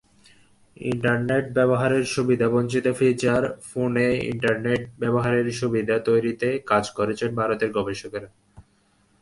Internet 0.77 1.45
ব্যবহারের 1.53 2.03
সুবিধাবঞ্চিত 2.05 2.85
feature 2.91 3.41
ফোনে 3.61 4.07
ইন্টারনেট 4.31 4.81
ব্যবহারের 4.99 5.47
সুবিধা 5.51 5.95
তৈরিতে 5.99 6.47
কাজ 6.67 6.85
করছেন 6.89 7.29
ভারতের 7.35 7.69
গবেষকেরা। 7.71 8.29